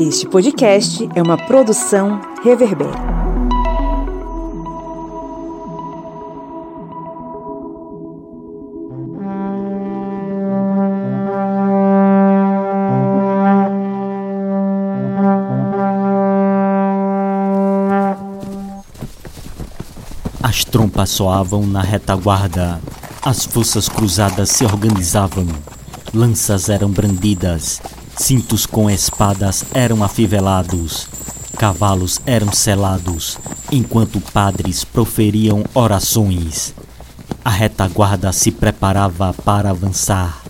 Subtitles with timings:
[0.00, 2.88] Este podcast é uma produção Reverber.
[20.42, 22.80] As trompas soavam na retaguarda,
[23.20, 25.46] as forças cruzadas se organizavam,
[26.14, 27.82] lanças eram brandidas,
[28.20, 31.08] Cintos com espadas eram afivelados,
[31.56, 33.38] cavalos eram selados,
[33.72, 36.74] enquanto padres proferiam orações.
[37.42, 40.42] A retaguarda se preparava para avançar.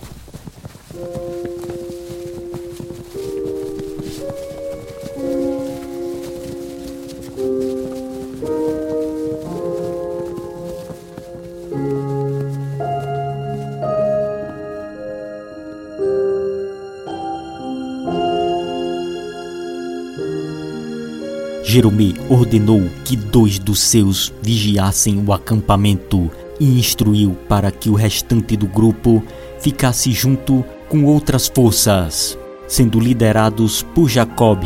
[21.81, 26.29] Jerome ordenou que dois dos seus vigiassem o acampamento
[26.59, 29.23] e instruiu para que o restante do grupo
[29.59, 32.37] ficasse junto com outras forças,
[32.67, 34.63] sendo liderados por Jacob.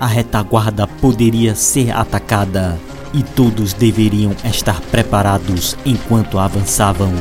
[0.00, 2.80] A retaguarda poderia ser atacada
[3.12, 7.12] e todos deveriam estar preparados enquanto avançavam.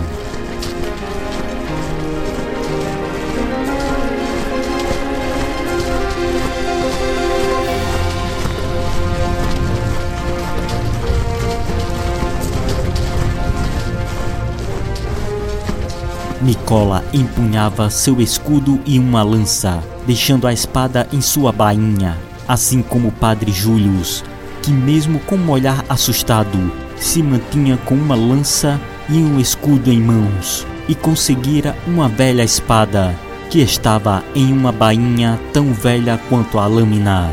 [16.41, 23.09] Nicola empunhava seu escudo e uma lança, deixando a espada em sua bainha, assim como
[23.09, 24.23] o padre Július,
[24.61, 29.99] que mesmo com um olhar assustado, se mantinha com uma lança e um escudo em
[29.99, 33.13] mãos, e conseguira uma velha espada,
[33.49, 37.29] que estava em uma bainha tão velha quanto a lâmina.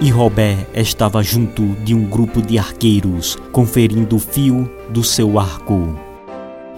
[0.00, 6.11] E Robert estava junto de um grupo de arqueiros, conferindo o fio do seu arco.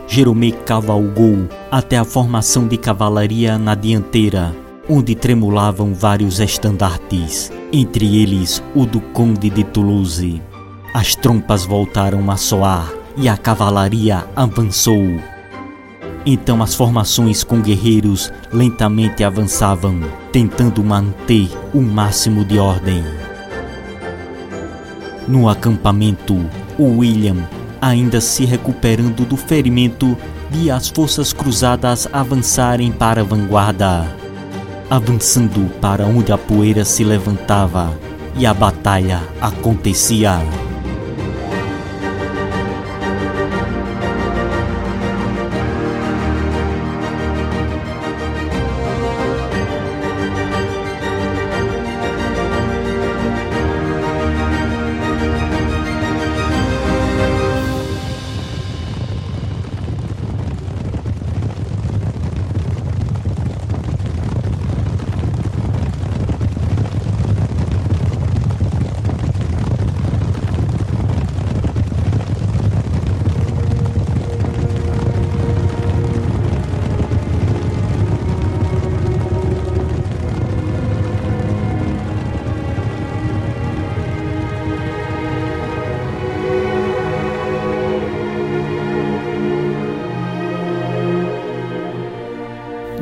[0.06, 4.54] Jerome cavalgou até a formação de cavalaria na dianteira,
[4.88, 10.42] onde tremulavam vários estandartes, entre eles o do Conde de Toulouse.
[10.92, 15.04] As trompas voltaram a soar e a cavalaria avançou.
[16.26, 20.00] Então as formações com guerreiros lentamente avançavam,
[20.30, 23.02] tentando manter o máximo de ordem.
[25.26, 26.38] No acampamento,
[26.78, 27.48] o William
[27.84, 30.16] ainda se recuperando do ferimento,
[30.50, 34.06] via as forças cruzadas avançarem para a vanguarda,
[34.88, 37.92] avançando para onde a poeira se levantava
[38.38, 40.40] e a batalha acontecia.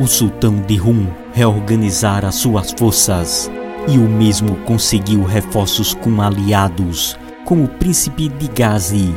[0.02, 3.48] O sultão de Rum reorganizara suas forças
[3.86, 9.14] e o mesmo conseguiu reforços com aliados, como o príncipe de Gazi.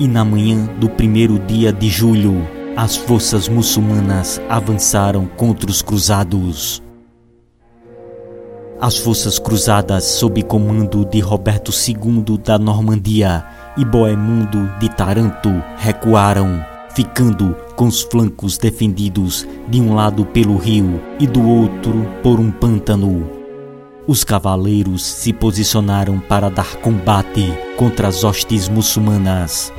[0.00, 2.44] E na manhã do primeiro dia de julho,
[2.76, 6.82] as forças muçulmanas avançaram contra os cruzados.
[8.80, 13.44] As forças cruzadas, sob comando de Roberto II da Normandia
[13.76, 21.00] e Boemundo de Taranto, recuaram ficando com os flancos defendidos de um lado pelo rio
[21.18, 23.28] e do outro por um pântano.
[24.06, 29.72] Os cavaleiros se posicionaram para dar combate contra as hostes muçulmanas.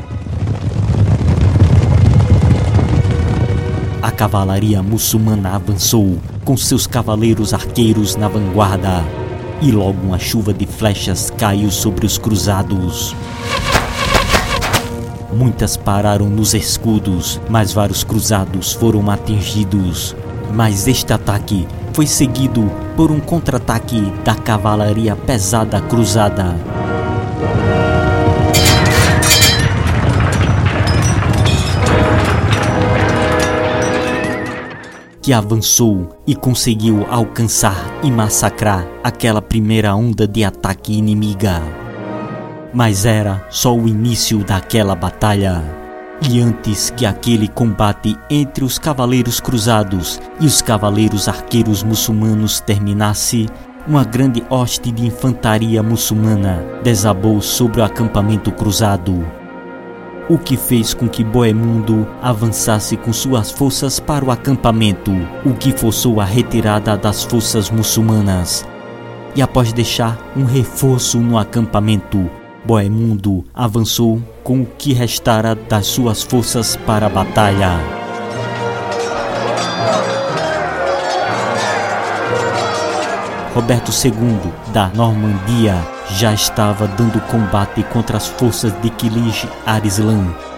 [4.01, 9.03] A cavalaria muçulmana avançou com seus cavaleiros arqueiros na vanguarda,
[9.61, 13.15] e logo uma chuva de flechas caiu sobre os cruzados.
[15.35, 20.15] Muitas pararam nos escudos, mas vários cruzados foram atingidos.
[20.53, 26.55] Mas este ataque foi seguido por um contra-ataque da cavalaria pesada cruzada.
[35.23, 41.82] que avançou e conseguiu alcançar e massacrar aquela primeira onda de ataque inimiga.
[42.73, 45.63] Mas era só o início daquela batalha.
[46.29, 53.47] E antes que aquele combate entre os cavaleiros cruzados e os cavaleiros arqueiros muçulmanos terminasse,
[53.87, 59.23] uma grande hoste de infantaria muçulmana desabou sobre o acampamento cruzado
[60.29, 65.11] o que fez com que Boemundo avançasse com suas forças para o acampamento,
[65.45, 68.65] o que forçou a retirada das forças muçulmanas.
[69.35, 72.29] E após deixar um reforço no acampamento,
[72.65, 77.79] Boemundo avançou com o que restara das suas forças para a batalha.
[83.53, 85.75] Roberto II da Normandia
[86.11, 90.52] já estava dando combate contra as forças de Kilij Arislan.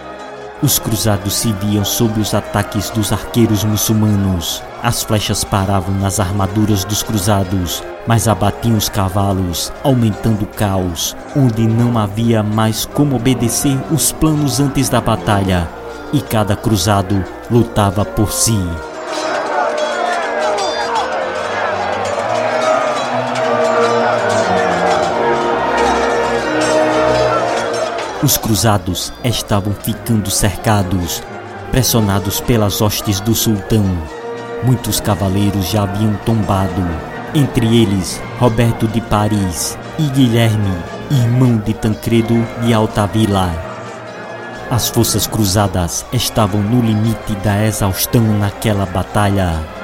[0.62, 4.62] Os cruzados se viam sob os ataques dos arqueiros muçulmanos.
[4.82, 11.66] As flechas paravam nas armaduras dos cruzados, mas abatiam os cavalos, aumentando o caos, onde
[11.66, 15.68] não havia mais como obedecer os planos antes da batalha,
[16.10, 18.58] e cada cruzado lutava por si.
[28.26, 31.22] Os cruzados estavam ficando cercados,
[31.70, 33.84] pressionados pelas hostes do sultão.
[34.64, 36.84] Muitos cavaleiros já haviam tombado,
[37.32, 40.76] entre eles Roberto de Paris e Guilherme,
[41.08, 42.34] irmão de Tancredo
[42.64, 43.48] de Altavila.
[44.72, 49.75] As forças cruzadas estavam no limite da exaustão naquela batalha.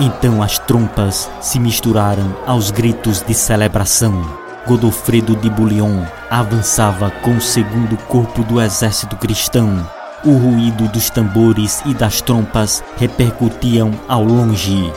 [0.00, 4.26] Então as trompas se misturaram aos gritos de celebração.
[4.66, 9.86] Godofredo de Bouillon avançava com o segundo corpo do exército cristão.
[10.24, 14.90] O ruído dos tambores e das trompas repercutiam ao longe.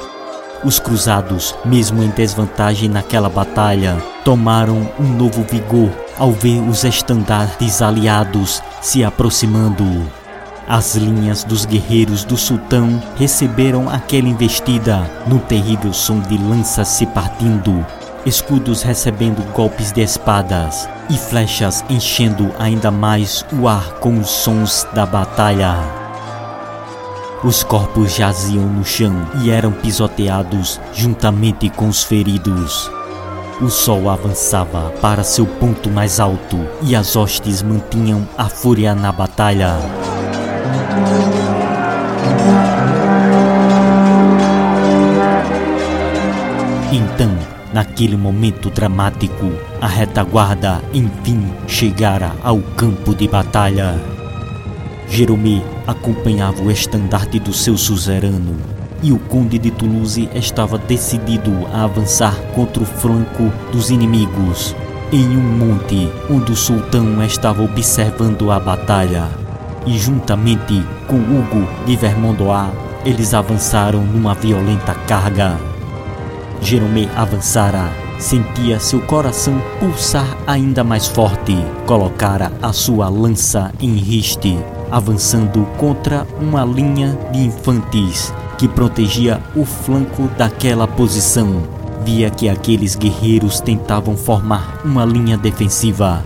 [0.64, 7.82] Os cruzados, mesmo em desvantagem naquela batalha, tomaram um novo vigor ao ver os estandartes
[7.82, 10.23] aliados se aproximando.
[10.68, 17.06] As linhas dos guerreiros do sultão receberam aquela investida num terrível som de lanças se
[17.06, 17.86] partindo,
[18.26, 24.88] escudos recebendo golpes de espadas e flechas enchendo ainda mais o ar com os sons
[24.94, 25.76] da batalha.
[27.44, 32.90] Os corpos jaziam no chão e eram pisoteados juntamente com os feridos.
[33.62, 39.12] O sol avançava para seu ponto mais alto e as hostes mantinham a fúria na
[39.12, 40.13] batalha.
[46.92, 47.32] Então,
[47.74, 49.52] naquele momento dramático,
[49.82, 54.00] a retaguarda enfim chegara ao campo de batalha.
[55.10, 58.56] Jerome acompanhava o estandarte do seu suzerano
[59.02, 64.76] e o conde de Toulouse estava decidido a avançar contra o flanco dos inimigos
[65.12, 69.43] em um monte onde o sultão estava observando a batalha
[69.86, 72.72] e juntamente com Hugo de Vermondois,
[73.06, 75.60] eles avançaram numa violenta carga.
[76.62, 84.58] Jerome avançara, sentia seu coração pulsar ainda mais forte, colocara a sua lança em riste,
[84.90, 91.64] avançando contra uma linha de infantes que protegia o flanco daquela posição.
[92.06, 96.24] Via que aqueles guerreiros tentavam formar uma linha defensiva,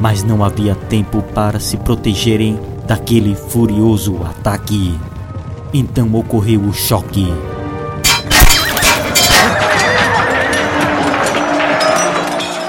[0.00, 4.98] mas não havia tempo para se protegerem daquele furioso ataque.
[5.72, 7.32] Então ocorreu o choque.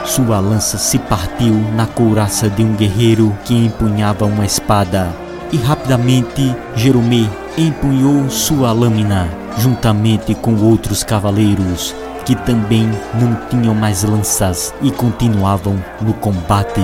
[0.06, 5.16] Sua lança se partiu na couraça de um guerreiro que empunhava uma espada,
[5.52, 11.96] e rapidamente Jerome empunhou sua lâmina, juntamente com outros cavaleiros
[12.28, 16.82] que também não tinham mais lanças e continuavam no combate.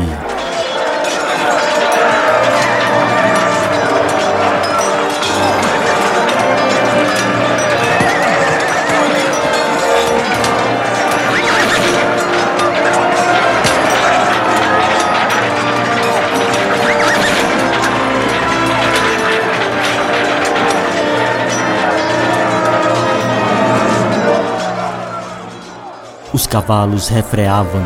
[26.54, 27.82] Cavalos refreavam,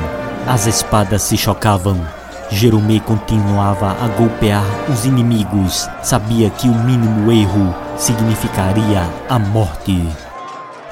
[0.46, 2.06] as espadas se chocavam.
[2.50, 5.90] Jerome continuava a golpear os inimigos.
[6.04, 10.06] Sabia que o mínimo erro significaria a morte.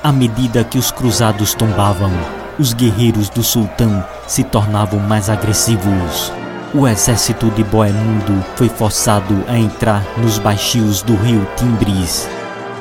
[0.02, 2.12] À medida que os cruzados tombavam,
[2.58, 6.32] os guerreiros do sultão se tornavam mais agressivos.
[6.74, 12.26] o exército de Boemundo foi forçado a entrar nos baixios do rio Timbres.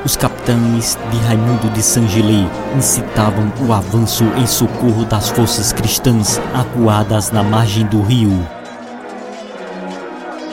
[0.05, 2.47] Os capitães de Raimundo de Sangilê
[2.77, 8.47] incitavam o avanço em socorro das forças cristãs acuadas na margem do rio,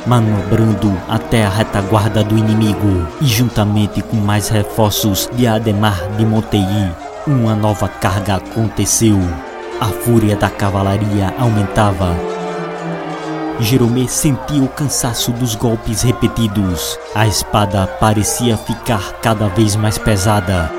[0.08, 6.89] manobrando até a retaguarda do inimigo e juntamente com mais reforços de Ademar de Monteí,
[7.27, 9.20] uma nova carga aconteceu.
[9.81, 12.15] A fúria da cavalaria aumentava.
[13.61, 16.97] Jeromé sentia o cansaço dos golpes repetidos.
[17.13, 20.71] A espada parecia ficar cada vez mais pesada.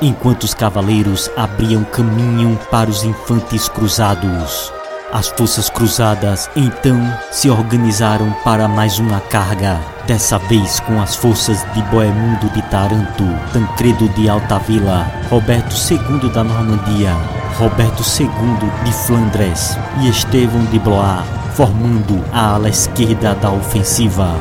[0.00, 4.72] Enquanto os cavaleiros abriam caminho para os infantes cruzados.
[5.12, 6.98] As forças cruzadas então
[7.30, 13.24] se organizaram para mais uma carga, dessa vez com as forças de Boemundo de Taranto,
[13.52, 17.14] Tancredo de Altavila, Roberto II da Normandia,
[17.58, 24.34] Roberto II de Flandres e Estevão de Blois, formando a ala esquerda da ofensiva.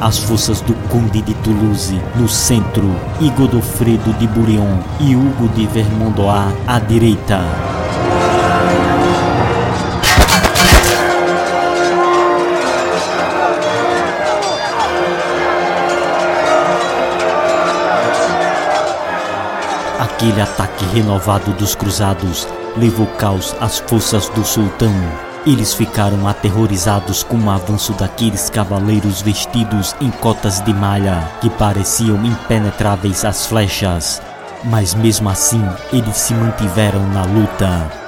[0.00, 5.66] As forças do Conde de Toulouse no centro e Godofredo de Bouillon e Hugo de
[5.66, 7.71] Vermandois à direita.
[20.22, 24.94] Aquele ataque renovado dos cruzados levou caos às forças do sultão.
[25.44, 32.24] Eles ficaram aterrorizados com o avanço daqueles cavaleiros vestidos em cotas de malha que pareciam
[32.24, 34.22] impenetráveis às flechas.
[34.62, 38.01] Mas mesmo assim, eles se mantiveram na luta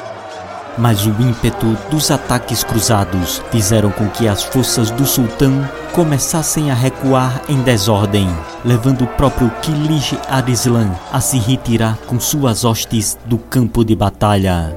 [0.77, 6.75] mas o ímpeto dos ataques cruzados fizeram com que as forças do sultão começassem a
[6.75, 8.29] recuar em desordem,
[8.65, 14.77] levando o próprio Kilij Arislan a se retirar com suas hostes do campo de batalha.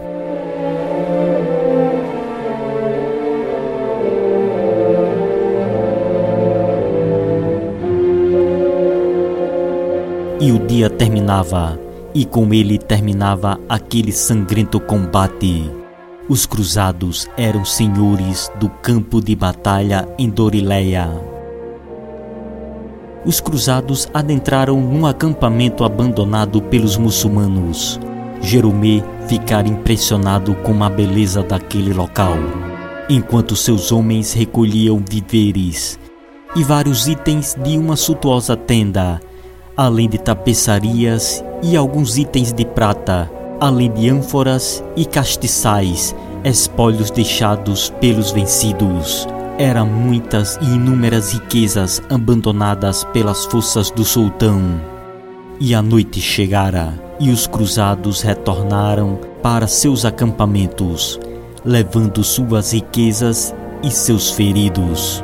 [10.40, 11.80] E o dia terminava,
[12.14, 15.87] e com ele terminava aquele sangrento combate.
[16.30, 21.10] Os cruzados eram senhores do campo de batalha em Dorileia.
[23.26, 27.98] Os cruzados adentraram num acampamento abandonado pelos muçulmanos.
[28.42, 32.36] Jeromé ficara impressionado com a beleza daquele local,
[33.10, 35.98] enquanto seus homens recolhiam víveres
[36.58, 39.22] e vários itens de uma suntuosa tenda,
[39.78, 47.90] além de tapeçarias e alguns itens de prata além de ânforas e castiçais, espólios deixados
[48.00, 49.28] pelos vencidos.
[49.58, 54.62] Eram muitas e inúmeras riquezas abandonadas pelas forças do sultão.
[55.60, 61.20] E a noite chegara, e os cruzados retornaram para seus acampamentos,
[61.66, 65.24] levando suas riquezas e seus feridos.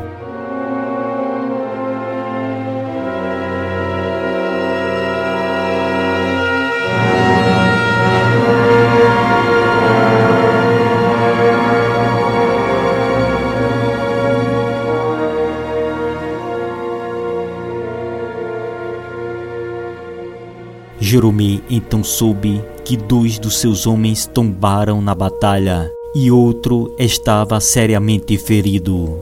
[21.13, 28.35] Jeromé então soube que dois dos seus homens tombaram na batalha e outro estava seriamente
[28.35, 29.19] ferido.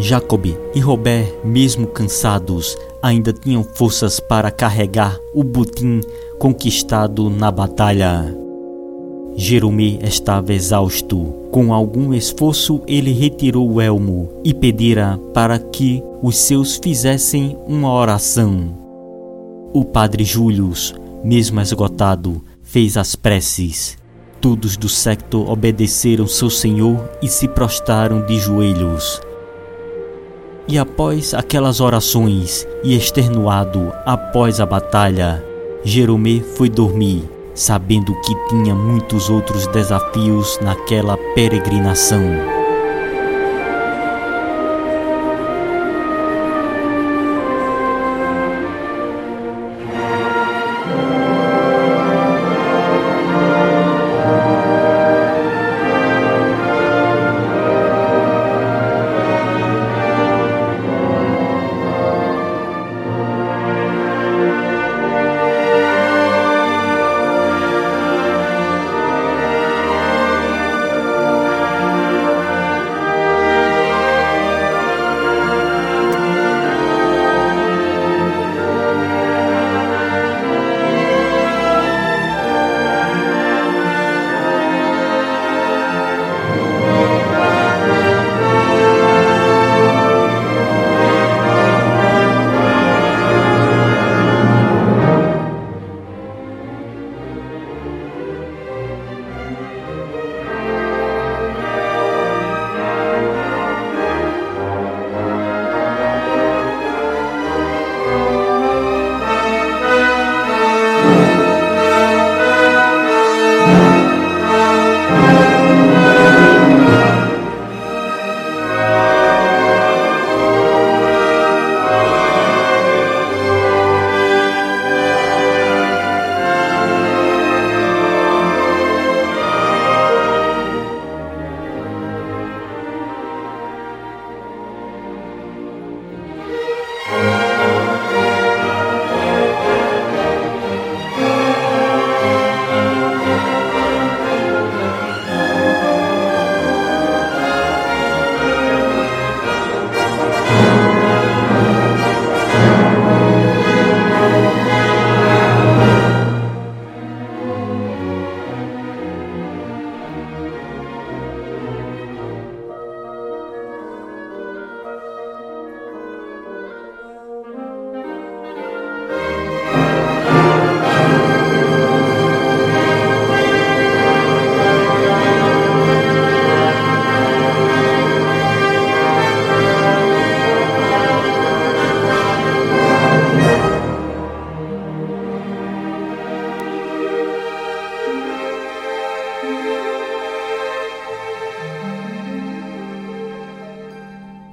[0.00, 6.00] Jacob e Robert, mesmo cansados, ainda tinham forças para carregar o butim
[6.38, 8.34] conquistado na batalha.
[9.36, 11.24] Jeromé estava exausto.
[11.50, 17.92] Com algum esforço, ele retirou o elmo e pedira para que os seus fizessem uma
[17.92, 18.85] oração.
[19.78, 23.98] O padre Július, mesmo esgotado, fez as preces.
[24.40, 29.20] Todos do secto obedeceram seu senhor e se prostraram de joelhos.
[30.66, 35.44] E após aquelas orações, e extenuado após a batalha,
[35.84, 42.55] Jeromé foi dormir, sabendo que tinha muitos outros desafios naquela peregrinação.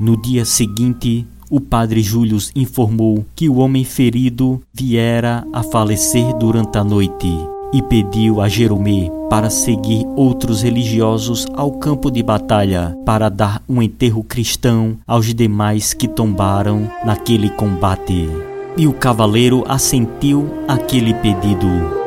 [0.04, 6.78] No dia seguinte, o padre Júlio informou que o homem ferido viera a falecer durante
[6.78, 7.32] a noite
[7.72, 13.82] e pediu a Jeromé para seguir outros religiosos ao campo de batalha para dar um
[13.82, 18.28] enterro cristão aos demais que tombaram naquele combate.
[18.76, 22.03] E o cavaleiro assentiu aquele pedido.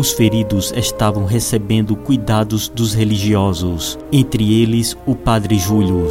[0.00, 6.08] Os feridos estavam recebendo cuidados dos religiosos, entre eles o padre Júlio.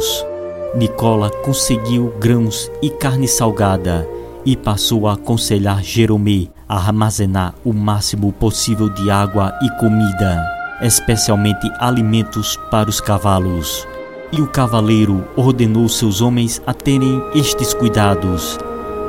[0.76, 4.08] Nicola conseguiu grãos e carne salgada
[4.46, 10.40] e passou a aconselhar Jeromé a armazenar o máximo possível de água e comida,
[10.82, 13.88] especialmente alimentos para os cavalos.
[14.30, 18.56] E o cavaleiro ordenou seus homens a terem estes cuidados.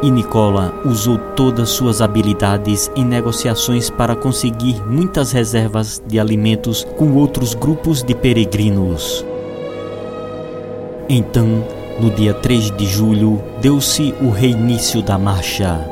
[0.04, 7.14] E Nicola usou todas suas habilidades em negociações para conseguir muitas reservas de alimentos com
[7.14, 9.24] outros grupos de peregrinos.
[11.08, 11.64] Então,
[12.00, 15.91] no dia 3 de julho, deu-se o reinício da marcha.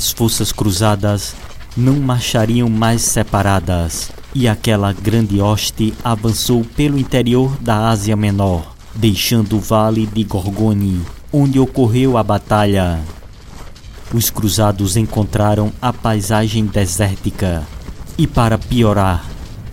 [0.00, 1.34] As forças cruzadas
[1.76, 9.58] não marchariam mais separadas, e aquela grande hoste avançou pelo interior da Ásia Menor, deixando
[9.58, 12.98] o vale de Gorgone, onde ocorreu a batalha.
[14.10, 17.62] Os cruzados encontraram a paisagem desértica,
[18.16, 19.22] e para piorar,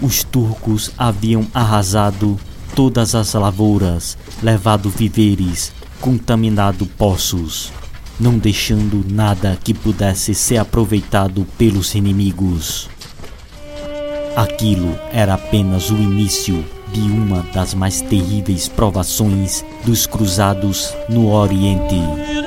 [0.02, 2.38] os turcos haviam arrasado
[2.76, 7.72] todas as lavouras, levado víveres, contaminado poços
[8.20, 12.90] não deixando nada que pudesse ser aproveitado pelos inimigos.
[14.36, 22.47] Aquilo era apenas o início de uma das mais terríveis provações dos cruzados no Oriente.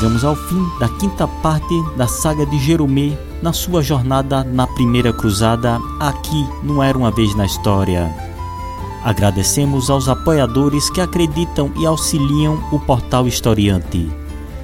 [0.00, 5.12] Chegamos ao fim da quinta parte da saga de Jeromé na sua jornada na primeira
[5.12, 8.10] cruzada aqui no Era uma Vez na História.
[9.04, 14.10] Agradecemos aos apoiadores que acreditam e auxiliam o portal Historiante.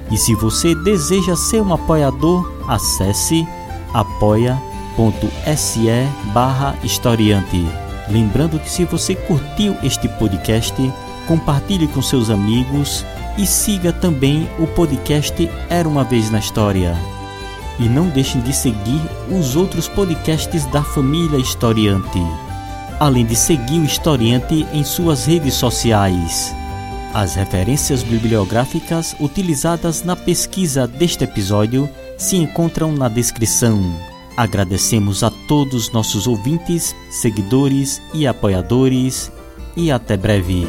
[0.09, 3.47] E se você deseja ser um apoiador, acesse
[3.93, 4.57] apoia.se
[6.33, 7.63] barra historiante.
[8.09, 10.73] Lembrando que se você curtiu este podcast,
[11.27, 13.05] compartilhe com seus amigos
[13.37, 16.95] e siga também o podcast Era uma Vez na História.
[17.79, 22.19] E não deixem de seguir os outros podcasts da família Historiante,
[22.99, 26.55] além de seguir o Historiante em suas redes sociais.
[27.13, 33.79] As referências bibliográficas utilizadas na pesquisa deste episódio se encontram na descrição.
[34.35, 39.31] Agradecemos a todos nossos ouvintes, seguidores e apoiadores
[39.75, 40.67] e até breve.